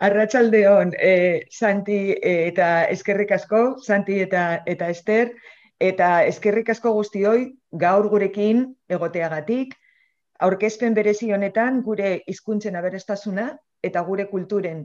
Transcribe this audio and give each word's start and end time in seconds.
Arratxaldeon, 0.00 0.92
eh, 0.98 1.46
Santi 1.50 2.12
eh, 2.12 2.48
eta 2.48 2.84
eskerrik 2.92 3.32
asko, 3.32 3.78
Santi 3.80 4.20
eta, 4.20 4.62
eta 4.66 4.90
Ester, 4.92 5.32
eta 5.80 6.24
eskerrik 6.24 6.68
asko 6.70 6.92
guztioi 6.92 7.46
gaur 7.72 8.08
gurekin 8.12 8.66
egoteagatik, 8.88 9.74
aurkezpen 10.40 10.94
berezi 10.94 11.32
honetan 11.32 11.80
gure 11.82 12.22
hizkuntzen 12.28 12.76
aberestasuna 12.76 13.48
eta 13.82 14.02
gure 14.04 14.26
kulturen 14.28 14.84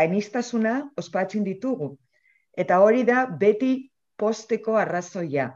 ainistasuna 0.00 0.74
ospatzen 0.96 1.44
ditugu. 1.44 1.94
Eta 2.56 2.80
hori 2.80 3.04
da 3.04 3.26
beti 3.26 3.90
posteko 4.16 4.76
arrazoia, 4.76 5.50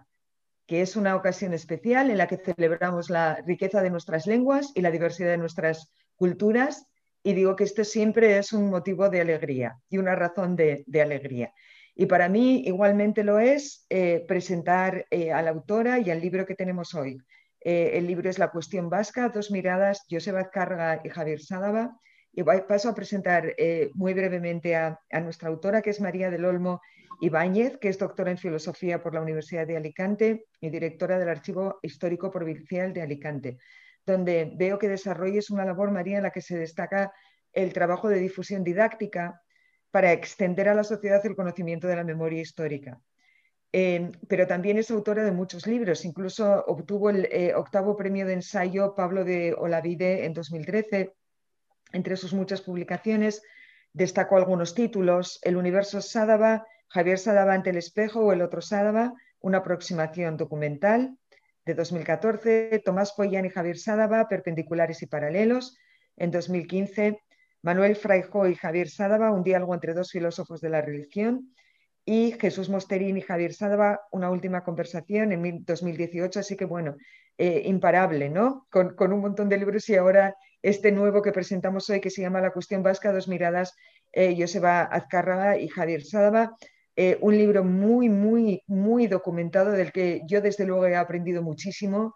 que 0.67 0.81
es 0.83 0.97
una 0.97 1.17
ocasión 1.17 1.55
especial 1.55 2.11
en 2.11 2.19
la 2.19 2.27
que 2.27 2.37
celebramos 2.37 3.11
la 3.11 3.37
riqueza 3.47 3.83
de 3.83 3.91
nuestras 3.91 4.27
lenguas 4.27 4.73
y 4.75 4.83
la 4.83 4.91
diversidad 4.91 5.31
de 5.31 5.39
nuestras 5.39 5.91
culturas 6.17 6.87
y 7.27 7.33
digo 7.33 7.57
que 7.57 7.65
esto 7.65 7.85
siempre 7.85 8.37
es 8.37 8.53
un 8.53 8.69
motivo 8.69 9.09
de 9.09 9.23
alegría 9.23 9.81
y 9.89 9.97
una 9.97 10.15
razón 10.15 10.57
de, 10.57 10.85
alegría. 11.03 11.53
Y 11.97 12.05
para 12.05 12.29
mí 12.29 12.63
igualmente 12.67 13.25
lo 13.25 13.41
es 13.41 13.87
eh, 13.89 14.25
presentar 14.29 15.07
eh, 15.11 15.33
a 15.33 15.41
la 15.41 15.51
autora 15.51 15.99
y 15.99 16.11
al 16.11 16.21
libro 16.21 16.45
que 16.45 16.55
tenemos 16.55 16.95
hoy. 16.95 17.17
Eh, 17.61 17.93
el 17.95 18.07
libro 18.07 18.29
es 18.29 18.39
La 18.39 18.51
cuestión 18.51 18.91
vasca, 18.91 19.31
dos 19.31 19.51
miradas, 19.51 20.05
Joseba 20.11 20.41
Azcárraga 20.41 21.01
y 21.03 21.09
Javier 21.09 21.41
Sádava. 21.41 21.99
Y 22.31 22.43
paso 22.43 22.89
a 22.89 22.95
presentar 22.97 23.55
muy 23.95 24.13
brevemente 24.13 24.75
a, 24.75 24.99
a, 25.13 25.21
nuestra 25.21 25.49
autora, 25.49 25.83
que 25.83 25.91
es 25.91 26.01
María 26.01 26.33
del 26.33 26.45
Olmo 26.45 26.81
Ibáñez, 27.21 27.79
que 27.79 27.89
es 27.89 27.97
doctora 27.97 28.33
en 28.33 28.39
filosofía 28.39 29.01
por 29.01 29.15
la 29.15 29.21
Universidad 29.21 29.69
de 29.69 29.77
Alicante 29.77 30.47
y 30.61 30.69
directora 30.69 31.21
del 31.21 31.29
Archivo 31.29 31.79
Histórico 31.81 32.33
Provincial 32.33 32.93
de 32.93 33.03
Alicante 33.03 33.59
donde 34.07 34.53
veo 34.57 34.79
que 34.79 34.89
desarrolles 34.89 35.51
una 35.51 35.65
labor, 35.65 35.91
María, 35.91 36.19
en 36.19 36.25
la 36.25 36.31
que 36.31 36.43
se 36.43 36.59
destaca 36.59 37.13
el 37.53 37.73
trabajo 37.73 38.09
de 38.09 38.19
difusión 38.19 38.65
didáctica 38.65 39.41
para 39.91 40.13
extender 40.13 40.69
a 40.69 40.75
la 40.75 40.85
sociedad 40.85 41.25
el 41.25 41.37
conocimiento 41.37 41.87
de 41.87 41.97
la 41.97 42.05
memoria 42.05 42.41
histórica. 42.41 43.01
Eh, 43.73 44.13
pero 44.29 44.47
también 44.47 44.79
es 44.79 44.91
autora 44.91 45.25
de 45.25 45.33
muchos 45.33 45.67
libros, 45.67 46.05
incluso 46.05 46.65
obtuvo 46.67 47.11
el 47.11 47.27
eh, 47.31 47.55
octavo 47.55 47.97
premio 47.97 48.25
de 48.25 48.35
ensayo 48.35 48.95
Pablo 48.95 49.25
de 49.25 49.53
Olavide 49.53 50.27
en 50.27 50.33
2013. 50.33 51.13
Entre 51.93 52.17
sus 52.17 52.35
muchas 52.35 52.61
publicaciones 52.61 53.43
destacó 53.93 54.37
algunos 54.37 54.75
títulos, 54.75 55.41
El 55.43 55.57
universo 55.57 56.01
Sádava, 56.01 56.67
Javier 56.89 57.19
Sádava 57.19 57.55
ante 57.55 57.71
el 57.71 57.77
espejo 57.77 58.21
o 58.21 58.33
El 58.33 58.43
otro 58.43 58.61
Sádava, 58.61 59.15
una 59.41 59.59
aproximación 59.59 60.37
documental, 60.37 61.19
de 61.65 61.75
2014, 61.75 62.83
Tomás 62.85 63.13
Pollán 63.13 63.47
y 63.47 63.51
Javier 63.51 63.79
Sádava, 63.79 64.29
Perpendiculares 64.29 65.03
y 65.03 65.07
Paralelos. 65.07 65.77
En 66.17 66.31
2015, 66.31 67.19
Manuel 67.63 67.97
Fraijo 67.97 68.47
y 68.47 68.55
Javier 68.55 68.89
Sádava, 68.89 69.33
Un 69.33 69.43
diálogo 69.43 69.75
entre 69.75 69.95
dos 69.95 70.11
filósofos 70.11 70.61
de 70.61 70.69
la 70.69 70.83
religión. 70.83 71.55
Y 72.05 72.33
Jesús 72.33 72.69
Mosterín 72.69 73.17
y 73.17 73.23
Javier 73.23 73.55
Sádava, 73.55 74.01
Una 74.13 74.31
última 74.31 74.63
conversación 74.63 75.33
en 75.33 75.65
2018. 75.65 76.41
Así 76.41 76.57
que 76.57 76.67
bueno, 76.67 76.97
eh, 77.39 77.63
imparable, 77.65 78.29
¿no? 78.29 78.67
Con, 78.71 79.13
un 79.13 79.21
montón 79.21 79.49
de 79.49 79.57
libros 79.57 79.89
y 79.89 79.97
ahora 79.97 80.37
este 80.63 80.93
nuevo 80.93 81.23
que 81.23 81.33
presentamos 81.33 81.89
hoy 81.91 82.01
que 82.01 82.11
se 82.11 82.23
llama 82.23 82.41
La 82.41 82.53
cuestión 82.53 82.83
vasca, 82.83 83.13
dos 83.13 83.27
miradas, 83.27 83.75
eh, 84.13 84.37
Joseba 84.39 84.83
Azcárraga 84.83 85.59
y 85.59 85.69
Javier 85.69 86.05
Sádava. 86.05 86.57
Eh, 86.97 87.19
un 87.21 87.37
libro 87.37 87.65
muy, 87.65 88.09
muy, 88.09 88.63
muy 88.67 89.09
documentado 89.09 89.73
del 89.73 89.91
que 89.91 90.23
yo 90.27 90.41
desde 90.41 90.65
luego 90.65 90.87
he 90.87 90.95
aprendido 90.95 91.43
muchísimo, 91.43 92.15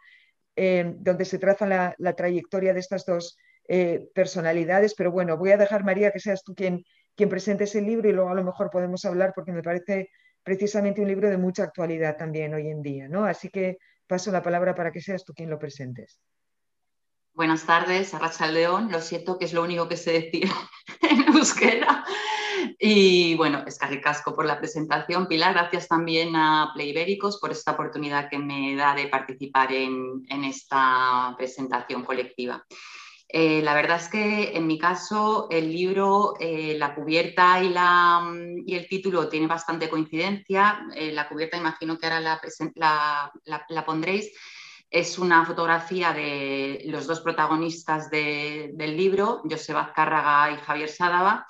eh, 0.55 0.95
donde 0.99 1.25
se 1.25 1.39
traza 1.39 1.67
la, 1.99 2.13
trayectoria 2.15 2.73
de 2.73 2.81
estas 2.81 3.05
dos 3.05 3.37
eh, 3.67 4.09
personalidades. 4.15 4.95
Pero 4.95 5.11
bueno, 5.11 5.37
voy 5.37 5.51
a 5.51 5.57
dejar, 5.57 5.85
María, 5.85 6.13
que 6.13 6.21
seas 6.21 6.45
tú 6.45 6.55
quien, 6.55 6.85
quien 7.17 7.29
presente 7.29 7.65
ese 7.65 7.83
libro 7.83 8.09
y 8.09 8.13
luego 8.13 8.31
a 8.31 8.35
lo 8.35 8.45
mejor 8.45 8.71
podemos 8.71 9.05
hablar 9.05 9.33
porque 9.35 9.53
me 9.53 9.63
parece 9.63 10.11
precisamente 10.45 11.01
un 11.01 11.09
libro 11.09 11.29
de 11.29 11.39
mucha 11.39 11.65
actualidad 11.65 12.17
también 12.17 12.55
hoy 12.55 12.69
en 12.69 12.81
día. 12.81 13.09
¿no? 13.09 13.25
Así 13.25 13.49
que 13.49 13.79
paso 14.07 14.31
la 14.31 14.43
palabra 14.43 14.75
para 14.75 14.93
que 14.93 15.01
seas 15.01 15.25
tú 15.25 15.35
quien 15.35 15.51
lo 15.51 15.59
presentes. 15.59 16.21
Buenas 17.35 17.67
tardes, 17.67 18.15
Arracha 18.15 18.49
León. 18.49 18.91
Lo 18.91 19.01
siento 19.01 19.39
que 19.39 19.45
es 19.45 19.53
lo 19.53 19.63
único 19.63 19.89
que 19.89 19.97
sé 19.97 20.13
decir 20.13 20.49
en 21.03 21.37
euskera. 21.37 22.05
Y 22.79 23.35
bueno, 23.37 23.65
es 23.67 23.79
casco 24.03 24.35
por 24.35 24.47
la 24.47 24.59
presentación. 24.59 25.27
Pilar, 25.27 25.55
gracias 25.55 25.89
también 25.89 26.35
a 26.37 26.71
Playbéricos 26.75 27.39
por 27.39 27.51
esta 27.51 27.73
oportunidad 27.73 28.29
que 28.29 28.39
me 28.39 28.75
da 28.75 28.95
de 28.95 29.09
participar 29.09 29.73
en, 29.73 30.25
esta 30.45 31.35
presentación 31.37 32.05
colectiva. 32.05 32.65
Eh, 33.31 33.61
la 33.63 33.75
verdad 33.75 33.99
es 33.99 34.09
que 34.09 34.57
en 34.57 34.67
mi 34.67 34.79
caso 34.79 35.49
el 35.51 35.71
libro, 35.71 36.35
eh, 36.41 36.77
la 36.79 36.95
cubierta 36.95 37.63
y, 37.63 37.69
la, 37.69 38.33
y, 38.65 38.75
el 38.75 38.89
título 38.89 39.29
tiene 39.29 39.47
bastante 39.47 39.89
coincidencia. 39.91 40.87
Eh, 40.95 41.13
la 41.13 41.29
cubierta 41.29 41.59
imagino 41.59 41.99
que 41.99 42.07
ahora 42.07 42.21
la, 42.21 43.33
la, 43.69 43.85
pondréis. 43.85 44.33
Es 44.91 45.19
una 45.19 45.45
fotografía 45.45 46.15
de 46.15 46.83
los 46.87 47.07
dos 47.07 47.21
protagonistas 47.21 48.09
del 48.11 48.97
libro, 48.97 49.43
Joseba 49.45 49.83
Azcárraga 49.83 50.51
y 50.53 50.57
Javier 50.65 50.89
Sádava 50.89 51.47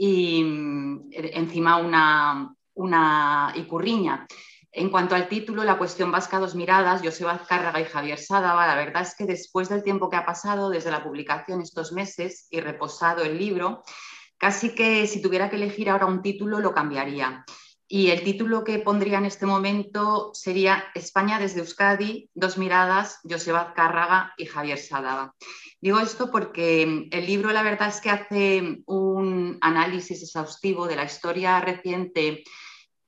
mm, 0.00 1.10
encima 1.12 1.76
una, 1.76 2.54
una 2.74 3.52
icurriña. 3.56 4.26
En 4.72 4.88
cuanto 4.88 5.16
al 5.16 5.28
título, 5.28 5.64
la 5.64 5.78
cuestión 5.78 6.12
vasca 6.12 6.38
dos 6.38 6.54
miradas, 6.54 7.02
Joseba 7.02 7.32
Azcárraga 7.32 7.80
y 7.80 7.84
Javier 7.84 8.18
Sádava, 8.18 8.68
la 8.68 8.76
verdad 8.76 9.02
es 9.02 9.16
que 9.16 9.24
después 9.24 9.68
del 9.68 9.82
tiempo 9.82 10.08
que 10.08 10.16
ha 10.16 10.24
pasado 10.24 10.70
desde 10.70 10.92
la 10.92 11.02
publicación 11.02 11.60
estos 11.60 11.92
meses 11.92 12.46
y 12.50 12.60
reposado 12.60 13.24
el 13.24 13.36
libro, 13.36 13.82
casi 14.38 14.74
que 14.74 15.08
si 15.08 15.20
tuviera 15.20 15.50
que 15.50 15.56
elegir 15.56 15.90
ahora 15.90 16.06
un 16.06 16.22
título 16.22 16.60
lo 16.60 16.72
cambiaría. 16.72 17.44
Y 17.92 18.10
el 18.10 18.22
título 18.22 18.62
que 18.62 18.78
pondría 18.78 19.18
en 19.18 19.24
este 19.24 19.46
momento 19.46 20.30
sería 20.32 20.84
España 20.94 21.40
desde 21.40 21.58
Euskadi, 21.58 22.30
dos 22.34 22.56
miradas, 22.56 23.18
Joseba 23.28 23.62
Azcárraga 23.62 24.32
y 24.38 24.46
Javier 24.46 24.78
Sádava. 24.78 25.34
Digo 25.80 25.98
esto 25.98 26.30
porque 26.30 27.08
el 27.10 27.26
libro 27.26 27.50
la 27.50 27.64
verdad 27.64 27.88
es 27.88 28.00
que 28.00 28.10
hace 28.10 28.82
un 28.86 29.09
análisis 29.60 30.22
exhaustivo 30.22 30.86
de 30.86 30.96
la 30.96 31.04
historia 31.04 31.60
reciente 31.60 32.42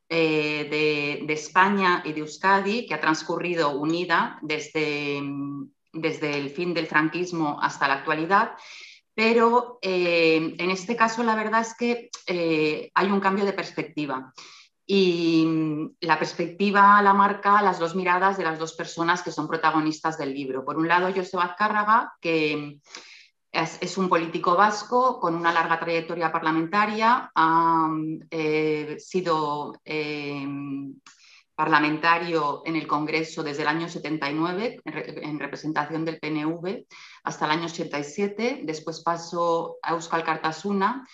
eh, 0.08 1.22
de, 1.26 1.32
España 1.32 2.02
y 2.04 2.12
de 2.12 2.20
Euskadi, 2.20 2.86
que 2.86 2.94
ha 2.94 3.00
transcurrido 3.00 3.70
unida 3.70 4.38
desde, 4.42 5.22
desde 5.92 6.38
el 6.38 6.50
fin 6.50 6.74
del 6.74 6.86
franquismo 6.86 7.58
hasta 7.62 7.88
la 7.88 7.94
actualidad. 7.94 8.52
Pero 9.14 9.78
eh, 9.80 10.54
en 10.58 10.70
este 10.70 10.96
caso 10.96 11.22
la 11.22 11.34
verdad 11.34 11.62
es 11.62 11.74
que 11.74 12.10
eh, 12.26 12.90
hay 12.94 13.06
un 13.10 13.20
cambio 13.20 13.44
de 13.44 13.52
perspectiva 13.52 14.32
y 14.86 15.46
la 16.00 16.18
perspectiva 16.18 17.00
la 17.00 17.14
marca 17.14 17.62
las 17.62 17.78
dos 17.78 17.94
miradas 17.94 18.36
de 18.36 18.44
las 18.44 18.58
dos 18.58 18.74
personas 18.74 19.22
que 19.22 19.32
son 19.32 19.48
protagonistas 19.48 20.18
del 20.18 20.34
libro. 20.34 20.64
Por 20.64 20.76
un 20.76 20.88
lado, 20.88 21.12
Joseba 21.14 21.44
Azcárraga, 21.44 22.12
que 22.20 22.78
es, 23.52 23.98
un 23.98 24.08
político 24.08 24.56
vasco 24.56 25.20
con 25.20 25.34
una 25.34 25.52
larga 25.52 25.78
trayectoria 25.78 26.32
parlamentaria, 26.32 27.30
ha 27.34 27.88
eh, 28.30 28.96
sido 28.98 29.80
eh, 29.84 30.46
parlamentario 31.54 32.62
en 32.64 32.76
el 32.76 32.86
Congreso 32.86 33.42
desde 33.42 33.62
el 33.62 33.68
año 33.68 33.88
79 33.88 34.80
en 34.84 35.38
representación 35.38 36.04
del 36.04 36.18
PNV 36.18 36.86
hasta 37.24 37.44
el 37.44 37.50
año 37.50 37.66
87, 37.66 38.62
después 38.64 39.00
pasó 39.00 39.76
a 39.82 39.92
Euskal 39.92 40.24
Cartasuna 40.24 41.06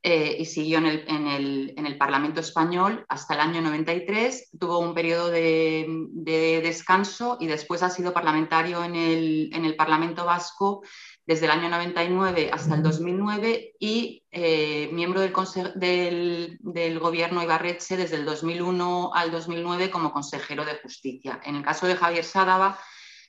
eh, 0.00 0.36
y 0.38 0.44
siguió 0.44 0.78
en 0.78 0.86
el, 0.86 1.96
Parlamento 1.98 2.40
español 2.40 3.04
hasta 3.08 3.34
el 3.34 3.40
año 3.40 3.60
93. 3.60 4.50
Tuvo 4.58 4.78
un 4.78 4.94
periodo 4.94 5.30
de, 5.30 6.60
descanso 6.62 7.36
y 7.40 7.48
después 7.48 7.82
ha 7.82 7.90
sido 7.90 8.12
parlamentario 8.12 8.84
en 8.84 8.94
el, 8.94 9.74
Parlamento 9.76 10.24
vasco 10.24 10.82
desde 11.26 11.46
el 11.46 11.50
año 11.50 11.68
99 11.68 12.50
hasta 12.52 12.76
el 12.76 12.82
2009 12.82 13.72
y 13.80 14.22
eh, 14.30 14.88
miembro 14.92 15.20
del, 15.20 16.58
del, 16.60 16.98
gobierno 17.00 17.42
Ibarreche 17.42 17.96
desde 17.96 18.16
el 18.16 18.24
2001 18.24 19.10
al 19.14 19.32
2009 19.32 19.90
como 19.90 20.12
consejero 20.12 20.64
de 20.64 20.78
justicia. 20.80 21.40
En 21.44 21.56
el 21.56 21.64
caso 21.64 21.86
de 21.88 21.96
Javier 21.96 22.24
Sádava, 22.24 22.78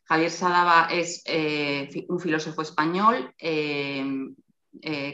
Javier 0.06 0.32
Sádava 0.32 0.88
es 0.92 1.24
eh, 1.26 2.06
un 2.08 2.20
filósofo 2.20 2.62
español, 2.62 3.34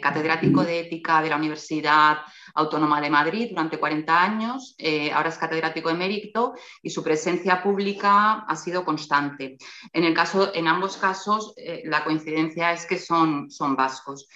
catedrático 0.02 0.63
de 0.63 0.81
ética 0.81 1.22
de 1.22 1.30
la 1.30 1.38
Universidad 1.38 2.18
Autónoma 2.56 3.02
de 3.02 3.10
Madrid 3.10 3.48
durante 3.50 3.78
40 3.78 4.24
años, 4.24 4.75
eh, 4.78 5.12
ahora 5.12 5.30
es 5.30 5.38
catedrático 5.38 5.90
emérito 5.90 6.54
y 6.81 6.90
su 6.90 7.04
presencia 7.04 7.62
pública 7.62 8.46
ha 8.48 8.56
sido 8.56 8.86
constante. 8.86 9.57
En, 9.92 10.06
el 10.06 10.13
caso, 10.13 10.54
en 10.54 10.68
ambos 10.68 10.98
casos, 10.98 11.54
eh, 11.57 11.84
la 11.86 12.04
coincidencia 12.04 12.72
es 12.72 12.86
que 12.86 12.98
son, 12.98 13.52
son 13.52 13.75
vascos. 13.75 14.28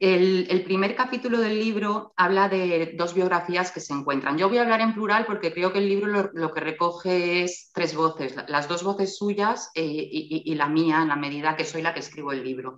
El, 0.00 0.64
primer 0.64 0.96
capítulo 0.96 1.38
del 1.38 1.58
libro 1.58 2.12
habla 2.16 2.48
de 2.48 2.94
dos 2.94 3.14
biografías 3.14 3.70
que 3.70 3.80
se 3.80 3.94
encuentran. 3.94 4.36
Yo 4.36 4.48
voy 4.48 4.58
a 4.58 4.62
hablar 4.62 4.80
en 4.80 4.92
plural 4.92 5.24
porque 5.24 5.52
creo 5.52 5.72
que 5.72 5.78
el 5.78 5.88
libro 5.88 6.30
lo, 6.34 6.52
que 6.52 6.60
recoge 6.60 7.44
es 7.44 7.70
tres 7.72 7.94
voces, 7.94 8.34
las 8.48 8.68
dos 8.68 8.82
voces 8.82 9.16
suyas 9.16 9.70
y, 9.74 10.42
y 10.44 10.54
la 10.56 10.68
mía 10.68 11.00
en 11.00 11.08
la 11.08 11.16
medida 11.16 11.56
que 11.56 11.64
soy 11.64 11.80
la 11.80 11.94
que 11.94 12.00
escribo 12.00 12.32
el 12.32 12.44
libro. 12.44 12.74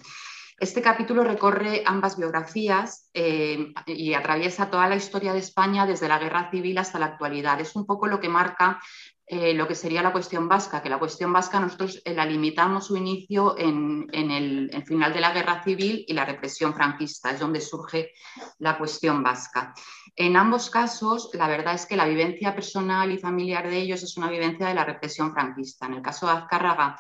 Este 0.59 0.81
capítulo 0.81 1.23
recorre 1.23 1.83
ambas 1.85 2.17
biografías 2.17 3.11
eh, 3.13 3.75
y 3.87 4.15
atraviesa 4.15 4.71
toda 4.71 4.89
la 4.89 4.97
historia 4.97 5.35
de 5.35 5.41
España 5.41 5.85
desde 5.85 6.09
la 6.09 6.19
guerra 6.19 6.51
civil 6.51 6.79
hasta 6.79 6.99
la 6.99 7.07
actualidad. 7.07 7.61
Es 7.61 7.77
un 7.77 7.85
poco 7.85 8.07
lo 8.07 8.21
que 8.21 8.31
marca 8.31 8.81
eh, 9.29 9.55
lo 9.55 9.67
que 9.67 9.75
sería 9.75 10.03
la 10.03 10.13
cuestión 10.13 10.49
vasca, 10.49 10.81
que 10.81 10.89
la 10.89 11.01
cuestión 11.01 11.33
vasca 11.33 11.59
nosotros 11.59 12.01
eh, 12.05 12.15
la 12.15 12.25
limitamos 12.25 12.87
su 12.87 12.97
inicio 12.97 13.59
en, 13.59 14.07
el, 14.13 14.71
final 14.87 15.13
de 15.13 15.21
la 15.21 15.33
guerra 15.33 15.65
civil 15.65 16.05
y 16.07 16.13
la 16.13 16.25
represión 16.25 16.73
franquista, 16.73 17.33
es 17.33 17.41
donde 17.41 17.61
surge 17.61 18.13
la 18.61 18.79
cuestión 18.79 19.25
vasca. 19.25 19.75
En 20.15 20.37
ambos 20.37 20.71
casos, 20.71 21.31
la 21.33 21.49
verdad 21.49 21.75
es 21.75 21.87
que 21.87 21.97
la 21.97 22.07
vivencia 22.07 22.55
personal 22.55 23.11
y 23.11 23.19
familiar 23.19 23.69
de 23.69 23.79
ellos 23.79 24.05
es 24.05 24.17
una 24.17 24.31
vivencia 24.31 24.69
de 24.69 24.75
la 24.75 24.85
represión 24.85 25.33
franquista. 25.33 25.87
En 25.87 25.95
el 25.95 26.03
caso 26.03 26.27
de 26.27 26.33
Azcárraga, 26.33 26.97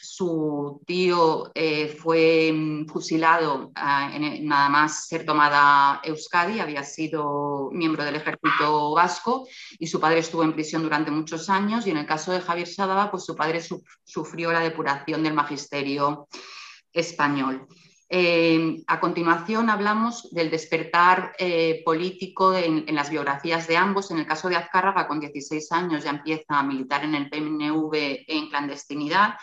su 0.00 0.80
tío 0.86 1.50
eh, 1.54 1.88
fue 1.88 2.52
mm, 2.52 2.86
fusilado 2.86 3.72
ah, 3.74 4.10
nada 4.40 4.68
más 4.68 5.06
ser 5.06 5.24
tomada 5.24 6.00
Euskadi, 6.04 6.60
había 6.60 6.84
sido 6.84 7.70
miembro 7.72 8.04
del 8.04 8.16
ejército 8.16 8.92
vasco 8.94 9.46
y 9.78 9.86
su 9.86 10.00
padre 10.00 10.20
estuvo 10.20 10.42
en 10.42 10.52
prisión 10.52 10.82
durante 10.82 11.10
muchos 11.10 11.48
años 11.48 11.86
y 11.86 11.90
en 11.90 11.98
el 11.98 12.06
caso 12.06 12.32
de 12.32 12.40
Javier 12.40 12.68
Sadaba, 12.68 13.10
pues 13.10 13.24
su 13.24 13.36
padre 13.36 13.60
sufrió 14.04 14.52
la 14.52 14.60
depuración 14.60 15.22
del 15.22 15.34
magisterio 15.34 16.28
español. 16.92 17.66
Eh, 18.14 18.82
a 18.88 19.00
continuación 19.00 19.70
hablamos 19.70 20.28
del 20.32 20.50
despertar 20.50 21.32
eh, 21.38 21.80
político 21.82 22.54
en, 22.54 22.84
en, 22.86 22.94
las 22.94 23.08
biografías 23.08 23.66
de 23.66 23.78
ambos. 23.78 24.10
En 24.10 24.18
el 24.18 24.26
caso 24.26 24.50
de 24.50 24.56
Azcárraga, 24.56 25.08
con 25.08 25.18
16 25.18 25.72
años 25.72 26.04
ya 26.04 26.10
empieza 26.10 26.58
a 26.58 26.62
militar 26.62 27.04
en 27.04 27.14
el 27.14 27.30
PNV 27.30 28.24
en 28.28 28.50
clandestinidad 28.50 29.36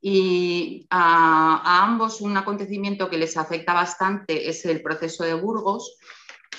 y 0.00 0.86
a, 0.90 1.82
ambos 1.84 2.20
un 2.20 2.36
acontecimiento 2.36 3.08
que 3.08 3.18
les 3.18 3.36
afecta 3.36 3.72
bastante 3.72 4.48
es 4.48 4.64
el 4.64 4.82
proceso 4.82 5.24
de 5.24 5.34
Burgos, 5.34 5.96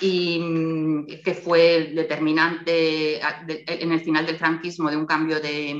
y 0.00 0.38
mm, 0.38 1.06
que 1.24 1.34
fue 1.34 1.92
determinante 1.94 3.20
en 3.20 3.92
el 3.92 4.00
final 4.00 4.26
del 4.26 4.36
franquismo 4.36 4.90
de 4.90 4.96
un 4.96 5.06
cambio 5.06 5.40
de, 5.40 5.74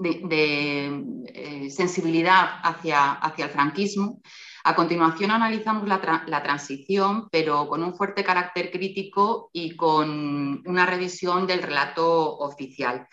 eh, 0.00 1.70
sensibilidad 1.70 2.60
hacia, 2.62 3.12
hacia, 3.14 3.46
el 3.46 3.50
franquismo. 3.50 4.20
A 4.64 4.74
continuación 4.74 5.30
analizamos 5.30 5.88
la, 5.88 6.24
la, 6.26 6.42
transición, 6.42 7.28
pero 7.30 7.68
con 7.68 7.82
un 7.82 7.94
fuerte 7.94 8.22
carácter 8.22 8.70
crítico 8.70 9.50
y 9.52 9.76
con 9.76 10.62
una 10.66 10.86
revisión 10.86 11.46
del 11.46 11.62
relato 11.62 12.38
oficial. 12.38 13.08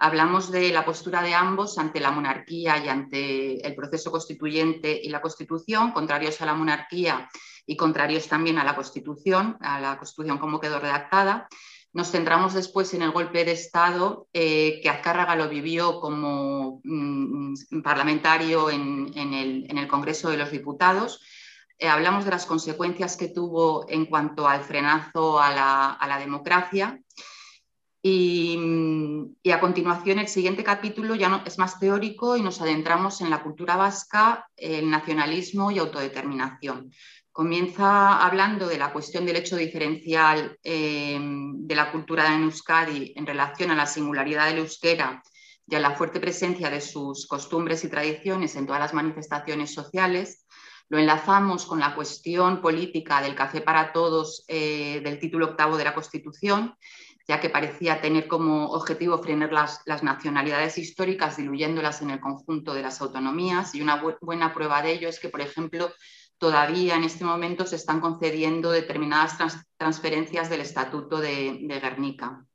Hablamos 0.00 0.52
de 0.52 0.70
la 0.70 0.84
postura 0.84 1.22
de 1.22 1.34
ambos 1.34 1.76
ante 1.76 1.98
la 1.98 2.12
monarquía 2.12 2.78
y 2.78 2.88
ante 2.88 3.66
el 3.66 3.74
proceso 3.74 4.12
constituyente 4.12 5.00
y 5.02 5.08
la 5.08 5.20
Constitución, 5.20 5.90
contrarios 5.90 6.40
a 6.40 6.46
la 6.46 6.54
monarquía 6.54 7.28
y 7.66 7.76
contrarios 7.76 8.28
también 8.28 8.58
a 8.58 8.64
la 8.64 8.76
Constitución, 8.76 9.56
a 9.60 9.80
la 9.80 9.98
Constitución 9.98 10.38
como 10.38 10.60
quedó 10.60 10.78
redactada. 10.78 11.48
Nos 11.92 12.12
centramos 12.12 12.54
después 12.54 12.94
en 12.94 13.02
el 13.02 13.10
golpe 13.10 13.44
de 13.44 13.50
Estado 13.50 14.28
eh, 14.32 14.78
que 14.80 14.88
Azcárraga 14.88 15.34
lo 15.34 15.48
vivió 15.48 15.98
como 15.98 16.80
mm, 16.84 17.82
parlamentario 17.82 18.70
en, 18.70 19.12
el, 19.16 19.88
Congreso 19.88 20.30
de 20.30 20.36
los 20.36 20.52
Diputados. 20.52 21.20
Eh, 21.76 21.88
hablamos 21.88 22.24
de 22.24 22.30
las 22.30 22.46
consecuencias 22.46 23.16
que 23.16 23.30
tuvo 23.30 23.84
en 23.88 24.06
cuanto 24.06 24.46
al 24.46 24.62
frenazo 24.62 25.40
a 25.40 25.50
la, 25.50 25.90
a 25.90 26.06
la 26.06 26.20
democracia 26.20 27.00
y, 28.02 29.50
a 29.52 29.60
continuación 29.60 30.18
el 30.20 30.28
siguiente 30.28 30.62
capítulo 30.62 31.14
ya 31.14 31.42
es 31.44 31.58
más 31.58 31.80
teórico 31.80 32.36
y 32.36 32.42
nos 32.42 32.60
adentramos 32.60 33.20
en 33.20 33.30
la 33.30 33.42
cultura 33.42 33.76
vasca, 33.76 34.48
el 34.56 34.88
nacionalismo 34.88 35.70
y 35.70 35.78
autodeterminación. 35.78 36.92
Comienza 37.32 38.24
hablando 38.24 38.66
de 38.68 38.78
la 38.78 38.92
cuestión 38.92 39.24
del 39.26 39.36
hecho 39.36 39.56
diferencial 39.56 40.58
eh, 40.62 41.18
de 41.20 41.74
la 41.74 41.92
cultura 41.92 42.34
en 42.34 42.44
Euskadi 42.44 43.12
en 43.16 43.26
relación 43.26 43.70
a 43.70 43.76
la 43.76 43.86
singularidad 43.86 44.46
del 44.46 44.58
euskera 44.58 45.22
y 45.66 45.74
a 45.74 45.80
la 45.80 45.94
fuerte 45.94 46.18
presencia 46.18 46.70
de 46.70 46.80
sus 46.80 47.26
costumbres 47.26 47.84
y 47.84 47.88
tradiciones 47.88 48.56
en 48.56 48.66
todas 48.66 48.80
las 48.80 48.94
manifestaciones 48.94 49.72
sociales. 49.72 50.46
Lo 50.88 50.98
enlazamos 50.98 51.66
con 51.66 51.80
la 51.80 51.94
cuestión 51.94 52.62
política 52.62 53.20
del 53.20 53.34
café 53.34 53.60
para 53.60 53.92
todos 53.92 54.44
eh, 54.48 55.00
del 55.04 55.18
título 55.18 55.46
octavo 55.46 55.76
de 55.76 55.84
la 55.84 55.94
Constitución 55.94 56.74
ya 57.28 57.40
que 57.40 57.50
parecía 57.50 58.00
tener 58.00 58.26
como 58.26 58.70
objetivo 58.70 59.22
frenar 59.22 59.52
las, 59.52 60.02
nacionalidades 60.02 60.78
históricas, 60.78 61.36
diluyéndolas 61.36 62.00
en 62.00 62.10
el 62.10 62.20
conjunto 62.20 62.72
de 62.72 62.80
las 62.80 63.02
autonomías. 63.02 63.74
Y 63.74 63.82
una 63.82 64.02
buena 64.22 64.54
prueba 64.54 64.80
de 64.80 64.92
ello 64.92 65.10
es 65.10 65.20
que, 65.20 65.28
por 65.28 65.42
ejemplo, 65.42 65.92
todavía 66.38 66.96
en 66.96 67.04
este 67.04 67.26
momento 67.26 67.66
se 67.66 67.76
están 67.76 68.00
concediendo 68.00 68.70
determinadas 68.70 69.36
transferencias 69.76 70.48
del 70.48 70.62
Estatuto 70.62 71.20
de, 71.20 71.68
Guernica. 71.82 72.46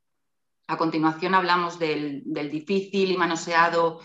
A 0.68 0.78
continuación 0.78 1.36
hablamos 1.36 1.78
del, 1.78 2.24
difícil 2.26 3.12
y 3.12 3.18
manoseado 3.18 4.02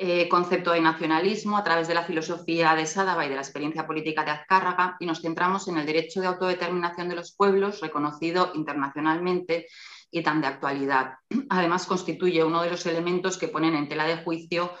eh, 0.00 0.28
concepto 0.28 0.70
de 0.70 0.80
nacionalismo 0.80 1.58
a 1.58 1.64
través 1.64 1.88
de 1.88 1.94
la 1.94 2.04
filosofía 2.04 2.74
de 2.76 2.86
Sádava 2.86 3.26
y 3.26 3.28
de 3.28 3.34
la 3.34 3.40
experiencia 3.42 3.84
política 3.84 4.24
de 4.24 4.30
Azcárraga 4.30 4.96
y 5.00 5.06
nos 5.06 5.20
centramos 5.20 5.66
en 5.66 5.76
el 5.76 5.84
derecho 5.84 6.20
de 6.20 6.28
autodeterminación 6.28 7.08
de 7.08 7.16
los 7.16 7.34
pueblos 7.34 7.80
reconocido 7.80 8.52
internacionalmente 8.54 9.66
y 10.10 10.22
tan 10.22 10.40
de 10.40 10.46
actualidad. 10.46 11.14
Además, 11.50 11.86
constituye 11.86 12.44
uno 12.44 12.62
de 12.62 12.70
los 12.70 12.86
elementos 12.86 13.38
que 13.38 13.48
ponen 13.48 13.74
en 13.74 13.88
tela 13.88 14.04
de 14.04 14.18
juicio 14.18 14.72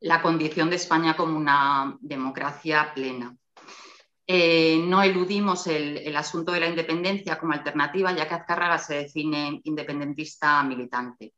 la 0.00 0.20
condición 0.20 0.70
de 0.70 0.76
España 0.76 1.16
como 1.16 1.36
una 1.36 1.96
democracia 2.00 2.92
plena. 2.94 3.34
Eh, 4.26 4.82
no 4.86 5.02
eludimos 5.02 5.66
el, 5.66 6.16
asunto 6.16 6.52
de 6.52 6.60
la 6.60 6.68
independencia 6.68 7.38
como 7.38 7.52
alternativa, 7.52 8.12
ya 8.12 8.26
que 8.26 8.34
Azcárraga 8.34 8.78
se 8.78 8.94
define 8.94 9.60
independentista 9.64 10.62
militante. 10.62 11.34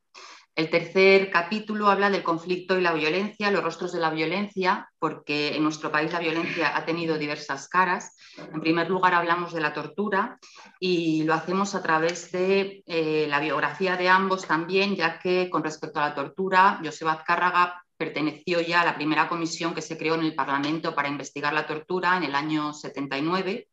El 0.57 0.71
tercer 0.71 1.29
capítulo 1.29 1.87
habla 1.87 2.09
del 2.09 2.23
conflicto 2.23 2.79
y 2.79 2.81
la 2.81 2.91
violencia, 2.91 3.51
los 3.51 3.63
rostros 3.63 3.91
de 3.91 3.99
la 3.99 4.09
violencia, 4.09 4.89
porque 4.97 5.55
en 5.55 5.61
nuestro 5.61 5.91
país 5.91 6.11
la 6.11 6.17
violencia 6.17 6.75
ha 6.75 6.83
tenido 6.83 7.19
diversas 7.19 7.69
caras. 7.69 8.17
En 8.51 8.59
primer 8.59 8.89
lugar, 8.89 9.13
hablamos 9.13 9.53
de 9.53 9.61
la 9.61 9.71
tortura 9.71 10.39
y 10.79 11.21
lo 11.25 11.35
hacemos 11.35 11.75
a 11.75 11.83
través 11.83 12.31
de 12.31 12.81
eh, 12.87 13.27
la 13.29 13.39
biografía 13.39 13.97
de 13.97 14.09
ambos 14.09 14.47
también, 14.47 14.95
ya 14.95 15.19
que 15.19 15.47
con 15.51 15.63
respecto 15.63 15.99
a 15.99 16.09
la 16.09 16.15
tortura, 16.15 16.81
Joseba 16.83 17.13
Azcárraga 17.13 17.85
perteneció 17.95 18.59
ya 18.59 18.81
a 18.81 18.85
la 18.85 18.95
primera 18.95 19.29
comisión 19.29 19.75
que 19.75 19.83
se 19.83 19.95
creó 19.95 20.15
en 20.15 20.23
el 20.23 20.33
Parlamento 20.33 20.95
para 20.95 21.07
investigar 21.07 21.53
la 21.53 21.67
tortura 21.67 22.17
en 22.17 22.23
el 22.23 22.33
año 22.33 22.73
79 22.73 23.67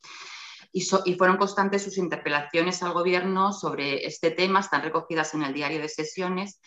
y, 0.74 1.14
fueron 1.14 1.36
constantes 1.36 1.84
sus 1.84 1.98
interpelaciones 1.98 2.82
al 2.82 2.92
gobierno 2.92 3.52
sobre 3.52 4.04
este 4.06 4.32
tema, 4.32 4.58
están 4.58 4.82
recogidas 4.82 5.32
en 5.34 5.44
el 5.44 5.54
diario 5.54 5.80
de 5.80 5.88
sesiones. 5.88 6.60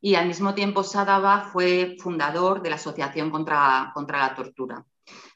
Y 0.00 0.16
al 0.16 0.26
mismo 0.26 0.52
tiempo 0.52 0.82
Sadaba 0.82 1.48
fue 1.52 1.96
fundador 2.00 2.60
de 2.60 2.70
la 2.70 2.76
Asociación 2.76 3.30
contra, 3.30 3.92
contra 3.94 4.18
la 4.18 4.34
Tortura. 4.34 4.84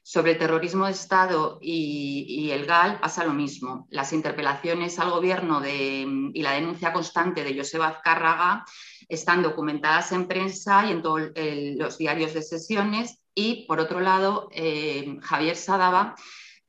Sobre 0.02 0.32
el 0.32 0.38
terrorismo 0.38 0.86
de 0.86 0.90
Estado 0.90 1.58
y, 1.62 2.50
el 2.50 2.66
GAL 2.66 2.98
pasa 2.98 3.24
lo 3.24 3.32
mismo. 3.32 3.86
Las 3.90 4.12
interpelaciones 4.12 4.98
al 4.98 5.10
gobierno 5.10 5.62
y 5.64 6.42
la 6.42 6.52
denuncia 6.52 6.92
constante 6.92 7.44
de 7.44 7.56
Joseba 7.56 7.86
Azcárraga 7.86 8.64
están 9.08 9.40
documentadas 9.40 10.10
en 10.10 10.26
prensa 10.26 10.84
y 10.84 10.90
en 10.90 11.02
todos 11.02 11.30
los 11.76 11.96
diarios 11.96 12.34
de 12.34 12.42
sesiones. 12.42 13.20
Y 13.36 13.66
por 13.68 13.78
otro 13.78 14.00
lado, 14.00 14.48
eh, 14.52 15.16
Javier 15.22 15.54
Sadaba 15.54 16.16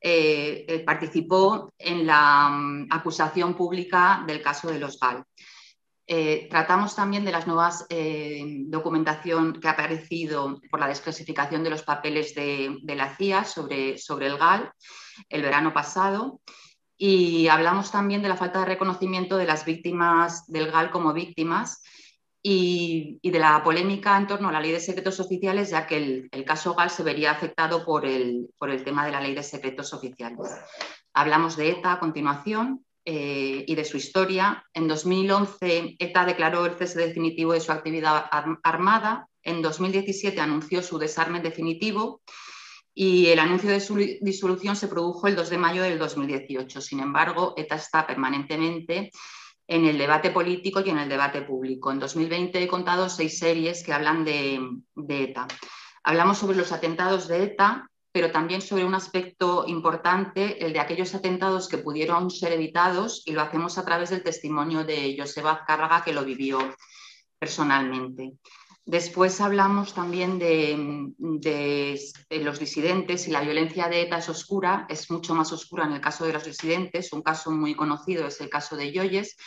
eh, 0.03 0.65
eh, 0.67 0.79
participó 0.79 1.71
en 1.77 2.07
la 2.07 2.49
mm, 2.49 2.87
acusación 2.89 3.53
pública 3.53 4.23
del 4.25 4.41
caso 4.41 4.71
de 4.71 4.79
los 4.79 4.99
GAL. 4.99 5.23
Eh, 6.07 6.47
tratamos 6.49 6.95
también 6.95 7.23
de 7.23 7.31
las 7.31 7.45
nuevas 7.45 7.85
documentación 7.87 9.61
que 9.61 9.67
ha 9.67 9.71
aparecido 9.71 10.59
por 10.71 10.79
la 10.79 10.87
desclasificación 10.87 11.63
de 11.63 11.69
los 11.69 11.83
papeles 11.83 12.33
de, 12.33 12.79
la 12.83 13.15
CIA 13.15 13.45
sobre, 13.45 13.99
sobre 13.99 14.25
el 14.25 14.37
GAL 14.37 14.71
el 15.29 15.43
verano 15.43 15.71
pasado 15.71 16.41
y 16.97 17.47
hablamos 17.47 17.91
también 17.91 18.23
de 18.23 18.29
la 18.29 18.35
falta 18.35 18.59
de 18.59 18.65
reconocimiento 18.65 19.37
de 19.37 19.45
las 19.45 19.63
víctimas 19.65 20.47
del 20.47 20.71
GAL 20.71 20.89
como 20.89 21.13
víctimas 21.13 21.83
y, 22.43 23.19
de 23.23 23.39
la 23.39 23.63
polémica 23.63 24.17
en 24.17 24.27
torno 24.27 24.49
a 24.49 24.51
la 24.51 24.61
ley 24.61 24.71
de 24.71 24.79
secretos 24.79 25.19
oficiales, 25.19 25.69
ya 25.69 25.85
que 25.85 25.97
el, 26.31 26.45
caso 26.45 26.73
GAL 26.73 26.89
se 26.89 27.03
vería 27.03 27.31
afectado 27.31 27.85
por 27.85 28.05
el, 28.05 28.49
por 28.57 28.69
el, 28.69 28.83
tema 28.83 29.05
de 29.05 29.11
la 29.11 29.21
ley 29.21 29.35
de 29.35 29.43
secretos 29.43 29.93
oficiales. 29.93 30.49
Hablamos 31.13 31.55
de 31.57 31.69
ETA 31.69 31.93
a 31.93 31.99
continuación 31.99 32.85
eh, 33.05 33.63
y 33.67 33.75
de 33.75 33.85
su 33.85 33.97
historia. 33.97 34.63
En 34.73 34.87
2011, 34.87 35.95
ETA 35.99 36.25
declaró 36.25 36.65
el 36.65 36.75
cese 36.75 36.99
definitivo 36.99 37.53
de 37.53 37.61
su 37.61 37.71
actividad 37.71 38.25
armada. 38.63 39.27
En 39.43 39.61
2017 39.61 40.39
anunció 40.39 40.81
su 40.81 40.97
desarme 40.97 41.41
definitivo 41.41 42.21
y 42.93 43.27
el 43.27 43.39
anuncio 43.39 43.69
de 43.69 43.79
su 43.79 43.95
disolución 43.95 44.75
se 44.75 44.87
produjo 44.87 45.27
el 45.27 45.35
2 45.35 45.49
de 45.49 45.57
mayo 45.57 45.83
del 45.83 45.97
2018. 45.97 46.81
Sin 46.81 46.99
embargo, 46.99 47.53
ETA 47.55 47.75
está 47.75 48.05
permanentemente 48.05 49.11
en 49.71 49.85
el 49.85 49.97
debate 49.97 50.31
político 50.31 50.81
y 50.81 50.89
en 50.89 50.97
el 50.97 51.07
debate 51.07 51.43
público. 51.43 51.91
En 51.91 51.99
2020 51.99 52.61
he 52.61 52.67
contado 52.67 53.07
seis 53.07 53.39
series 53.39 53.83
que 53.83 53.93
hablan 53.93 54.25
de, 54.25 54.59
ETA. 55.07 55.47
Hablamos 56.03 56.39
sobre 56.39 56.57
los 56.57 56.73
atentados 56.73 57.27
de 57.27 57.43
ETA 57.43 57.87
pero 58.13 58.29
también 58.29 58.61
sobre 58.61 58.83
un 58.83 58.93
aspecto 58.93 59.63
importante, 59.67 60.65
el 60.65 60.73
de 60.73 60.81
aquellos 60.81 61.15
atentados 61.15 61.69
que 61.69 61.77
pudieron 61.77 62.29
ser 62.29 62.51
evitados, 62.51 63.23
y 63.25 63.31
lo 63.31 63.39
hacemos 63.39 63.77
a 63.77 63.85
través 63.85 64.09
del 64.09 64.21
testimonio 64.21 64.83
de 64.83 65.15
Joseba 65.17 65.53
Azcárraga, 65.53 66.03
que 66.03 66.11
lo 66.11 66.25
vivió 66.25 66.59
personalmente. 67.39 68.33
Después 68.85 69.39
hablamos 69.41 69.93
también 69.93 70.39
de, 70.39 71.13
los 72.29 72.59
disidentes 72.59 73.27
y 73.27 73.31
la 73.31 73.41
violencia 73.41 73.87
de 73.87 74.01
ETA 74.01 74.17
es 74.17 74.29
oscura, 74.29 74.87
es 74.89 75.11
mucho 75.11 75.35
más 75.35 75.51
oscura 75.53 75.85
en 75.85 75.93
el 75.93 76.01
caso 76.01 76.25
de 76.25 76.33
los 76.33 76.45
disidentes, 76.45 77.13
un 77.13 77.21
caso 77.21 77.51
muy 77.51 77.75
conocido 77.75 78.25
es 78.25 78.41
el 78.41 78.49
caso 78.49 78.75
de 78.75 78.91
Yoyes, 78.91 79.37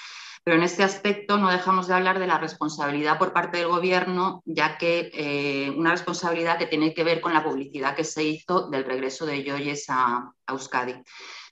pero 0.44 0.58
en 0.58 0.62
este 0.62 0.84
aspecto 0.84 1.38
no 1.38 1.50
dejamos 1.50 1.88
de 1.88 1.94
hablar 1.94 2.18
de 2.18 2.26
la 2.26 2.38
responsabilidad 2.38 3.18
por 3.18 3.32
parte 3.32 3.58
del 3.58 3.68
Gobierno, 3.68 4.42
ya 4.44 4.76
que 4.76 5.10
eh, 5.14 5.70
una 5.70 5.92
responsabilidad 5.92 6.58
que 6.58 6.66
tiene 6.66 6.92
que 6.92 7.02
ver 7.02 7.22
con 7.22 7.32
la 7.32 7.42
publicidad 7.42 7.96
que 7.96 8.04
se 8.04 8.22
hizo 8.22 8.68
del 8.68 8.84
regreso 8.84 9.24
de 9.24 9.42
Yoyes 9.42 9.86
a, 9.88 10.30
Euskadi. 10.46 11.02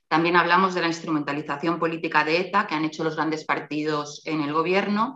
También 0.07 0.35
hablamos 0.35 0.75
de 0.75 0.81
la 0.81 0.87
instrumentalización 0.87 1.79
política 1.79 2.23
de 2.23 2.37
ETA 2.37 2.67
que 2.67 2.75
han 2.75 2.85
hecho 2.85 3.03
los 3.03 3.15
grandes 3.15 3.45
partidos 3.45 4.21
en 4.25 4.41
el 4.41 4.53
Gobierno. 4.53 5.15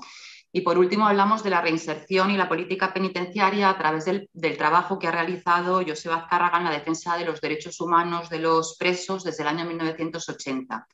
Y 0.58 0.62
por 0.62 0.80
último 0.80 1.06
hablamos 1.06 1.44
de 1.44 1.52
la 1.52 1.62
reinserción 1.62 2.32
y 2.32 2.36
la 2.36 2.50
política 2.50 2.92
penitenciaria 2.92 3.70
a 3.70 3.78
través 3.78 4.06
del, 4.06 4.58
trabajo 4.58 4.98
que 4.98 5.06
ha 5.06 5.12
realizado 5.12 5.84
Joseba 5.88 6.16
Azcárraga 6.16 6.58
en 6.58 6.64
la 6.64 6.72
defensa 6.72 7.16
de 7.16 7.26
los 7.26 7.40
derechos 7.42 7.80
humanos 7.80 8.28
de 8.32 8.40
los 8.40 8.76
presos 8.76 9.24
desde 9.24 9.44
el 9.44 9.50
año 9.50 9.66
1980. 9.66 10.88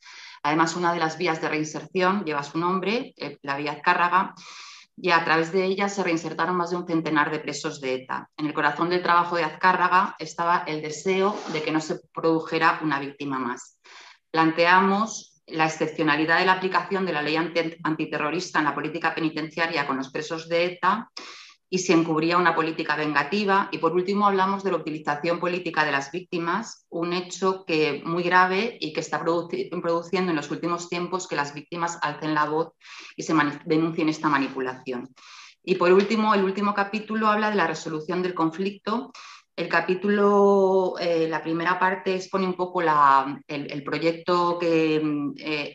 Además, 0.43 0.75
una 0.75 0.91
de 0.91 0.99
las 0.99 1.17
vías 1.17 1.39
de 1.39 1.47
reinserción 1.47 2.25
lleva 2.25 2.43
su 2.43 2.57
nombre, 2.57 3.13
eh, 3.15 3.37
la 3.41 3.55
vía 3.55 3.71
Azcárraga, 3.71 4.35
y 4.97 5.11
a 5.11 5.23
través 5.23 5.53
de 5.53 5.63
ella 5.63 5.87
se 5.87 6.03
reinsertaron 6.03 6.57
más 6.57 6.71
de 6.71 6.75
un 6.75 6.85
centenar 6.85 7.31
de 7.31 7.39
presos 7.39 7.79
de 7.79 7.93
ETA. 7.93 8.29
En 8.35 8.47
el 8.47 8.53
corazón 8.53 8.89
del 8.89 9.01
trabajo 9.01 9.37
de 9.37 9.45
Azcárraga 9.45 10.17
estaba 10.19 10.65
el 10.67 10.81
deseo 10.81 11.39
de 11.53 11.63
que 11.63 11.71
no 11.71 11.79
se 11.79 12.01
produjera 12.13 12.81
una 12.83 12.99
víctima 12.99 13.39
más. 13.39 13.79
Planteamos 14.29 15.32
la 15.47 15.65
excepcionalidad 15.65 16.39
de 16.39 16.45
la 16.45 16.53
aplicación 16.53 17.05
de 17.05 17.13
la 17.13 17.21
ley 17.21 17.35
antiterrorista 17.35 18.59
en 18.59 18.65
la 18.65 18.75
política 18.75 19.13
penitenciaria 19.13 19.85
con 19.85 19.97
los 19.97 20.11
presos 20.11 20.47
de 20.47 20.65
ETA 20.65 21.11
y 21.69 21.79
se 21.79 21.93
encubría 21.93 22.37
una 22.37 22.53
política 22.53 22.95
vengativa. 22.95 23.67
Y 23.71 23.79
por 23.79 23.93
último 23.93 24.27
hablamos 24.27 24.63
de 24.63 24.71
la 24.71 24.77
utilización 24.77 25.39
política 25.39 25.83
de 25.83 25.91
las 25.91 26.11
víctimas, 26.11 26.85
un 26.89 27.13
hecho 27.13 27.65
que 27.65 28.03
muy 28.05 28.21
grave 28.21 28.77
y 28.79 28.93
que 28.93 28.99
está 28.99 29.19
produciendo 29.23 30.29
en 30.29 30.35
los 30.35 30.51
últimos 30.51 30.87
tiempos 30.87 31.27
que 31.27 31.35
las 31.35 31.53
víctimas 31.55 31.97
alcen 32.03 32.35
la 32.35 32.45
voz 32.45 32.73
y 33.15 33.23
se 33.23 33.33
denuncien 33.65 34.07
esta 34.07 34.29
manipulación. 34.29 35.09
Y 35.63 35.75
por 35.75 35.91
último, 35.91 36.35
el 36.35 36.43
último 36.43 36.75
capítulo 36.75 37.27
habla 37.27 37.49
de 37.49 37.55
la 37.55 37.65
resolución 37.65 38.21
del 38.21 38.35
conflicto. 38.35 39.11
El 39.55 39.69
capítulo, 39.69 40.95
eh, 40.99 41.27
la 41.29 41.43
primera 41.43 41.77
parte 41.77 42.15
expone 42.15 42.47
un 42.47 42.55
poco 42.55 42.81
el, 42.81 43.83
proyecto 43.83 44.57
eh, 44.61 45.01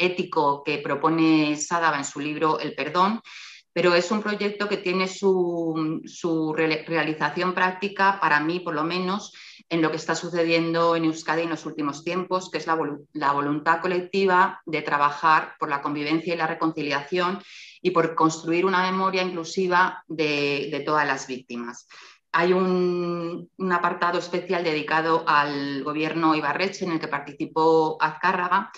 ético 0.00 0.64
que 0.64 0.78
propone 0.78 1.56
Sadaba 1.56 1.99
en 1.99 2.04
su 2.04 2.18
libro 2.18 2.58
El 2.58 2.75
Perdón 2.75 3.20
pero 3.78 3.94
es 3.94 4.11
un 4.11 4.23
proyecto 4.23 4.68
que 4.68 4.78
tiene 4.78 5.06
su, 5.06 6.02
realización 6.56 7.54
práctica, 7.54 8.18
para 8.20 8.40
mí 8.40 8.58
por 8.58 8.75
lo 8.75 8.82
menos, 8.82 9.32
en 9.68 9.82
lo 9.82 9.92
que 9.92 9.99
está 9.99 10.16
sucediendo 10.16 10.97
en 10.97 11.04
Euskadi 11.04 11.42
en 11.42 11.50
los 11.50 11.64
últimos 11.64 12.02
tiempos, 12.02 12.50
que 12.50 12.58
es 12.58 12.66
la, 12.66 12.75
voluntad 13.32 13.80
colectiva 13.80 14.61
de 14.66 14.82
trabajar 14.82 15.54
por 15.61 15.68
la 15.68 15.80
convivencia 15.80 16.35
y 16.35 16.37
la 16.37 16.49
reconciliación 16.49 17.40
y 17.80 17.92
por 17.92 18.16
construir 18.16 18.66
una 18.66 18.82
memoria 18.82 19.23
inclusiva 19.23 20.02
de, 20.08 20.82
todas 20.85 21.06
las 21.06 21.28
víctimas. 21.28 21.87
Hay 22.32 22.52
un, 22.52 23.50
apartado 23.73 24.18
especial 24.18 24.64
dedicado 24.64 25.25
al 25.26 25.82
gobierno 25.82 26.35
Ibarreche 26.35 26.85
en 26.85 26.92
el 26.92 27.00
que 27.00 27.08
participó 27.08 27.97
Azcárraga 28.00 28.70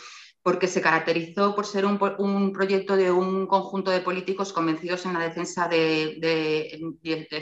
porque 0.42 0.68
se 0.68 0.80
caracterizó 0.80 1.54
por 1.54 1.66
ser 1.66 1.84
un, 1.84 1.98
proyecto 2.52 2.96
de 2.96 3.12
un 3.12 3.46
conjunto 3.46 3.90
de 3.90 4.00
políticos 4.00 4.52
convencidos 4.52 5.04
en 5.04 5.12
la 5.12 5.20
defensa 5.20 5.68
del 5.68 6.18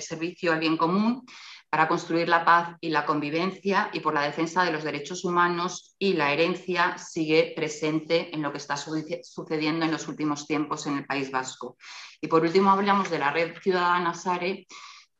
servicio 0.00 0.52
al 0.52 0.58
bien 0.58 0.76
común 0.76 1.24
para 1.70 1.86
construir 1.86 2.28
la 2.28 2.44
paz 2.44 2.76
y 2.80 2.88
la 2.88 3.04
convivencia 3.04 3.90
y 3.92 4.00
por 4.00 4.14
la 4.14 4.22
defensa 4.22 4.64
de 4.64 4.72
los 4.72 4.84
derechos 4.84 5.24
humanos 5.24 5.94
y 5.98 6.14
la 6.14 6.32
herencia 6.32 6.96
sigue 6.96 7.52
presente 7.54 8.34
en 8.34 8.42
lo 8.42 8.52
que 8.52 8.58
está 8.58 8.76
sucediendo 8.76 9.84
en 9.84 9.92
los 9.92 10.08
últimos 10.08 10.46
tiempos 10.46 10.86
en 10.86 10.98
el 10.98 11.06
País 11.06 11.30
Vasco. 11.30 11.76
Y 12.20 12.28
por 12.28 12.42
último 12.42 12.70
hablamos 12.70 13.10
de 13.10 13.18
la 13.18 13.30
red 13.30 13.54
ciudadana 13.62 14.14
SARE, 14.14 14.66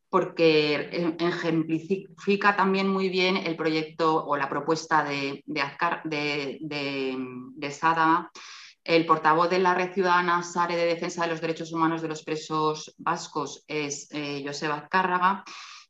porque 0.09 1.15
ejemplifica 1.19 2.55
también 2.55 2.87
muy 2.87 3.09
bien 3.09 3.37
el 3.37 3.55
proyecto 3.55 4.25
o 4.25 4.35
la 4.35 4.49
propuesta 4.49 5.03
de, 5.03 5.43
de, 5.45 7.71
Sada. 7.71 8.31
El 8.83 9.05
portavoz 9.05 9.49
de 9.49 9.59
la 9.59 9.75
Red 9.75 9.93
Ciudadana 9.93 10.41
SARE 10.41 10.75
de 10.75 10.85
Defensa 10.85 11.23
de 11.23 11.27
los 11.27 11.41
Derechos 11.41 11.71
Humanos 11.71 12.01
de 12.01 12.07
los 12.07 12.23
Presos 12.23 12.95
Vascos 12.97 13.63
es 13.67 14.07
eh, 14.11 14.41
Joseba 14.43 14.75
Azcárraga 14.75 15.43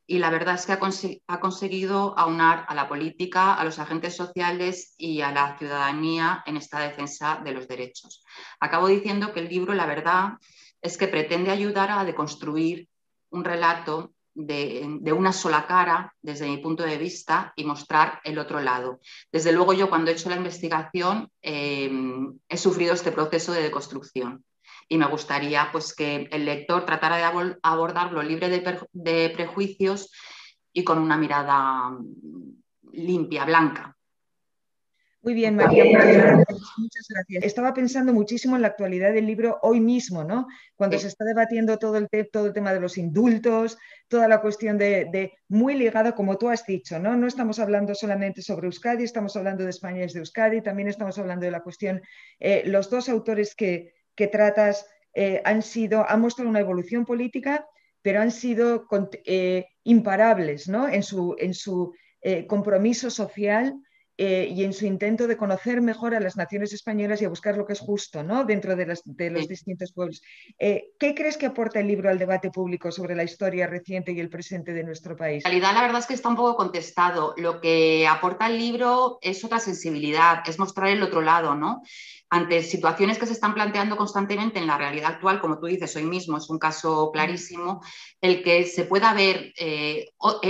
y 0.05 0.17
la 0.17 0.31
verdad 0.31 0.55
es 0.55 0.65
que 0.65 0.73
ha, 0.73 0.79
ha, 1.27 1.39
conseguido 1.39 2.17
aunar 2.17 2.65
a 2.67 2.75
la 2.75 2.89
política, 2.89 3.53
a 3.53 3.63
los 3.63 3.79
agentes 3.79 4.17
sociales 4.17 4.95
y 4.97 5.21
a 5.21 5.31
la 5.31 5.57
ciudadanía 5.57 6.43
en 6.45 6.57
esta 6.57 6.79
defensa 6.79 7.39
de 7.43 7.53
los 7.53 7.67
derechos. 7.67 8.25
Acabo 8.59 8.87
diciendo 8.87 9.31
que 9.31 9.41
el 9.41 9.49
libro, 9.49 9.75
la 9.75 9.85
verdad, 9.85 10.33
es 10.81 10.97
que 10.97 11.07
pretende 11.07 11.51
ayudar 11.51 11.91
a 11.91 12.03
deconstruir 12.03 12.89
un 13.31 13.43
relato 13.43 14.13
de, 14.33 15.13
una 15.13 15.33
sola 15.33 15.67
cara 15.67 16.13
desde 16.21 16.47
mi 16.47 16.57
punto 16.57 16.83
de 16.83 16.97
vista 16.97 17.53
y 17.55 17.63
mostrar 17.63 18.21
el 18.23 18.39
otro 18.39 18.61
lado. 18.61 18.99
Desde 19.31 19.51
luego 19.51 19.73
yo 19.73 19.89
cuando 19.89 20.11
he 20.11 20.13
hecho 20.13 20.29
la 20.29 20.37
investigación 20.37 21.29
eh, 21.41 21.91
he 22.47 22.57
sufrido 22.57 22.93
este 22.93 23.11
proceso 23.11 23.51
de 23.51 23.63
deconstrucción 23.63 24.43
y 24.87 24.97
me 24.97 25.07
gustaría 25.07 25.69
pues, 25.71 25.93
que 25.93 26.27
el 26.31 26.45
lector 26.45 26.85
tratara 26.85 27.17
de 27.17 27.57
abordarlo 27.61 28.23
libre 28.23 28.49
de 28.49 29.29
prejuicios 29.29 30.11
y 30.73 30.83
con 30.83 30.99
una 30.99 31.17
mirada 31.17 31.97
limpia, 32.91 33.45
blanca. 33.45 33.95
Muy 35.21 35.33
bien, 35.33 35.57
María, 35.57 35.83
muchas 35.83 37.07
gracias. 37.09 37.43
Estaba 37.43 37.73
pensando 37.73 38.13
muchísimo 38.13 38.55
en 38.55 38.61
la 38.61 38.69
actualidad 38.69 39.11
del 39.11 39.25
libro 39.25 39.59
hoy 39.63 39.81
mismo, 39.81 40.23
¿no? 40.23 40.47
Cuando 40.77 40.97
se 40.97 41.07
está 41.07 41.25
debatiendo 41.25 41.77
todo 41.77 41.97
el, 41.97 42.07
todo 42.31 42.47
el 42.47 42.53
tema 42.53 42.73
de 42.73 42.79
los 42.79 42.97
indultos, 42.97 43.77
toda 44.07 44.29
la 44.29 44.39
cuestión 44.39 44.77
de, 44.77 45.33
muy 45.49 45.75
ligada, 45.75 46.15
como 46.15 46.37
tú 46.37 46.47
has 46.47 46.65
dicho, 46.65 46.99
¿no? 46.99 47.17
No 47.17 47.27
estamos 47.27 47.59
hablando 47.59 47.95
solamente 47.95 48.41
sobre 48.41 48.67
Euskadi, 48.67 49.03
estamos 49.03 49.35
hablando 49.35 49.65
de 49.65 49.71
España 49.71 50.05
es 50.05 50.13
de 50.13 50.19
Euskadi, 50.19 50.61
también 50.61 50.87
estamos 50.87 51.19
hablando 51.19 51.45
de 51.45 51.51
la 51.51 51.63
cuestión, 51.63 52.01
eh, 52.39 52.63
los 52.65 52.89
dos 52.89 53.09
autores 53.09 53.55
que, 53.55 53.93
que 54.15 54.27
tratas 54.27 54.87
eh, 55.13 55.41
han 55.43 55.63
sido, 55.63 56.09
han 56.09 56.21
mostrado 56.21 56.49
una 56.49 56.61
evolución 56.61 57.03
política, 57.03 57.67
pero 58.01 58.21
han 58.21 58.31
sido 58.31 58.87
eh, 59.25 59.67
imparables, 59.83 60.69
¿no? 60.69 60.87
En 60.87 61.03
su, 61.03 61.35
en 61.39 61.53
su 61.53 61.93
compromiso 62.47 63.09
social 63.09 63.81
eh, 64.21 64.51
y 64.53 64.65
en 64.65 64.73
su 64.73 64.85
intento 64.85 65.27
de 65.27 65.37
conocer 65.37 65.79
mejor 65.79 66.13
a 66.13 66.19
las 66.19 66.35
naciones 66.35 66.73
españolas 66.73 67.21
y 67.21 67.25
a 67.25 67.29
buscar 67.29 67.55
lo 67.55 67.65
que 67.65 67.71
es 67.71 67.79
justo 67.79 68.21
¿no? 68.21 68.43
dentro 68.43 68.75
de, 68.75 68.85
los 68.85 69.47
distintos 69.47 69.93
pueblos. 69.93 70.21
Eh, 70.59 70.89
¿Qué 70.99 71.15
crees 71.15 71.37
que 71.37 71.45
aporta 71.45 71.79
el 71.79 71.87
libro 71.87 72.09
al 72.09 72.19
debate 72.19 72.51
público 72.51 72.91
sobre 72.91 73.15
la 73.15 73.23
historia 73.23 73.65
reciente 73.65 74.11
y 74.11 74.19
el 74.19 74.27
presente 74.27 74.73
de 74.73 74.83
nuestro 74.83 75.15
país? 75.15 75.45
En 75.45 75.51
realidad, 75.51 75.73
la 75.73 75.83
verdad 75.83 75.99
es 75.99 76.05
que 76.05 76.15
está 76.15 76.27
un 76.27 76.35
poco 76.35 76.57
contestado. 76.57 77.33
Lo 77.37 77.61
que 77.61 78.05
aporta 78.09 78.47
el 78.47 78.57
libro 78.57 79.19
es 79.21 79.41
otra 79.45 79.61
sensibilidad, 79.61 80.43
es 80.45 80.59
mostrar 80.59 80.89
el 80.89 81.01
otro 81.01 81.21
lado, 81.21 81.55
¿no? 81.55 81.81
ante 82.31 82.61
situaciones 82.61 83.17
que 83.17 83.25
se 83.25 83.33
están 83.33 83.55
planteando 83.55 83.97
constantemente 83.97 84.59
en 84.59 84.67
la 84.67 84.77
realidad 84.77 85.13
actual, 85.13 85.41
como 85.41 85.57
tú 85.57 85.65
dices, 85.65 85.95
hoy 85.95 86.03
mismo 86.03 86.37
es 86.37 86.47
un 86.49 86.59
caso 86.59 87.09
clarísimo, 87.11 87.81
el 88.21 88.43
que 88.43 88.65
se 88.65 88.85
pueda 88.85 89.13
ver 89.13 89.51
eh, 89.57 90.09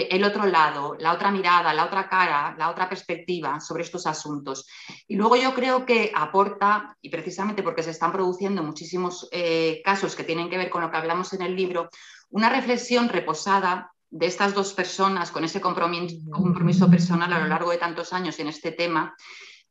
el 0.09 0.23
otro 0.25 0.45
lado, 0.45 0.97
la 0.99 1.13
otra 1.13 1.31
mirada, 1.31 1.73
la 1.73 1.85
otra 1.85 2.09
cara, 2.09 2.53
la 2.57 2.69
otra 2.69 2.89
perspectiva 2.89 3.58
sobre 3.61 3.83
estos 3.83 4.05
asuntos. 4.05 4.67
Y 5.07 5.15
luego 5.15 5.35
yo 5.35 5.53
creo 5.53 5.85
que 5.85 6.11
aporta, 6.15 6.97
y 7.01 7.09
precisamente 7.09 7.63
porque 7.63 7.83
se 7.83 7.91
están 7.91 8.11
produciendo 8.11 8.63
muchísimos 8.63 9.27
eh, 9.31 9.81
casos 9.83 10.15
que 10.15 10.23
tienen 10.23 10.49
que 10.49 10.57
ver 10.57 10.69
con 10.69 10.81
lo 10.81 10.91
que 10.91 10.97
hablamos 10.97 11.33
en 11.33 11.41
el 11.41 11.55
libro, 11.55 11.89
una 12.29 12.49
reflexión 12.49 13.09
reposada 13.09 13.91
de 14.09 14.25
estas 14.25 14.53
dos 14.53 14.73
personas 14.73 15.31
con 15.31 15.43
ese 15.43 15.61
compromiso, 15.61 16.17
compromiso 16.31 16.89
personal 16.89 17.31
a 17.31 17.39
lo 17.39 17.47
largo 17.47 17.71
de 17.71 17.77
tantos 17.77 18.13
años 18.13 18.39
en 18.39 18.47
este 18.47 18.71
tema, 18.71 19.15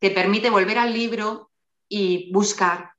que 0.01 0.11
permite 0.11 0.51
volver 0.51 0.79
al 0.79 0.93
libro 0.93 1.51
y 1.89 2.31
buscar 2.33 2.93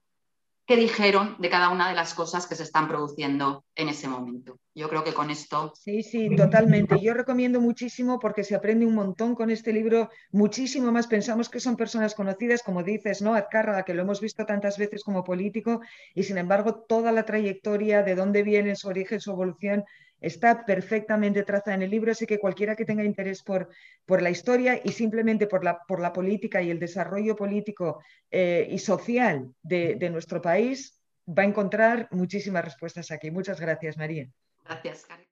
qué 0.70 0.76
dijeron 0.76 1.36
de 1.40 1.50
cada 1.50 1.70
una 1.70 1.90
de 1.90 1.96
las 1.96 2.14
cosas 2.14 2.46
que 2.46 2.54
se 2.54 2.62
están 2.62 2.88
produciendo 2.88 3.66
en 3.74 3.90
ese 3.90 4.08
momento. 4.08 4.60
Yo 4.76 4.88
creo 4.88 5.04
que 5.04 5.16
con 5.16 5.32
esto... 5.32 5.74
Sí, 5.74 6.04
sí, 6.04 6.36
totalmente. 6.36 7.02
Yo 7.02 7.16
recomiendo 7.16 7.60
muchísimo 7.60 8.20
porque 8.20 8.44
se 8.44 8.54
aprende 8.54 8.86
un 8.86 8.94
montón 8.94 9.34
con 9.34 9.50
este 9.50 9.74
libro, 9.74 10.12
muchísimo 10.32 10.92
más. 10.92 11.08
Pensamos 11.08 11.50
que 11.50 11.60
son 11.60 11.76
personas 11.76 12.14
conocidas, 12.14 12.62
como 12.62 12.84
dices, 12.84 13.24
¿no? 13.24 13.34
Azcárraga, 13.34 13.82
que 13.82 13.96
lo 13.96 14.04
hemos 14.04 14.22
visto 14.22 14.46
tantas 14.46 14.78
veces 14.78 15.04
como 15.04 15.24
político, 15.24 15.82
y 16.14 16.22
sin 16.22 16.38
embargo 16.38 16.76
toda 16.88 17.12
la 17.12 17.26
trayectoria, 17.26 18.04
de 18.04 18.14
dónde 18.14 18.44
viene, 18.44 18.76
su 18.76 18.90
origen, 18.90 19.20
su 19.20 19.32
evolución, 19.32 19.86
está 20.22 20.66
perfectamente 20.66 21.44
trazada 21.44 21.76
en 21.76 21.84
el 21.84 21.90
libro, 21.90 22.12
así 22.12 22.26
que 22.26 22.40
cualquiera 22.40 22.76
que 22.76 22.86
tenga 22.86 23.04
interés 23.04 23.42
por, 23.44 23.70
por 24.06 24.22
la 24.22 24.30
historia 24.30 24.80
y 24.84 24.92
simplemente 24.92 25.48
por 25.48 25.64
la, 25.64 25.80
por 25.88 26.00
la 26.00 26.14
política 26.14 26.62
y 26.62 26.70
el 26.70 26.80
desarrollo 26.80 27.36
político 27.36 28.02
eh, 28.32 28.68
y 28.70 28.80
social 28.80 29.54
de, 29.62 29.96
de 29.96 30.10
nuestro 30.10 30.42
país, 30.42 31.00
va 31.28 31.44
a 31.44 31.46
encontrar 31.46 32.08
muchísimas 32.12 32.66
respuestas 32.66 33.12
aquí. 33.12 33.32
Muchas 33.32 33.60
gracias, 33.60 33.98
María. 33.98 34.30
Gracias, 34.66 35.06
Karen. 35.06 35.28